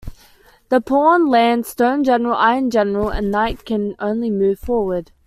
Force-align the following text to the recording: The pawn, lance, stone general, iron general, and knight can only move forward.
The 0.69 0.81
pawn, 0.81 1.27
lance, 1.27 1.67
stone 1.69 2.03
general, 2.03 2.33
iron 2.35 2.71
general, 2.71 3.09
and 3.09 3.29
knight 3.29 3.65
can 3.65 3.95
only 3.99 4.31
move 4.31 4.57
forward. 4.57 5.11